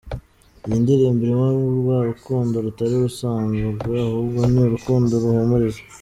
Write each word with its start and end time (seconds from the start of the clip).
Iyi 0.65 0.77
ndirimbo 0.83 1.21
irimo 1.23 1.47
rwa 1.79 1.97
rukundo 2.09 2.55
rutari 2.65 2.93
urusanzwe 2.97 3.97
ahubwo 4.07 4.39
ni 4.51 4.59
urukundo 4.65 5.11
ruhumuriza. 5.23 5.81